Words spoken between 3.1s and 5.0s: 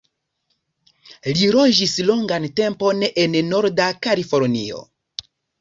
en norda Kalifornio.